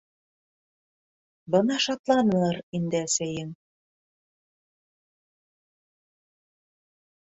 [1.55, 3.53] Бына шатланыр инде әсәйең!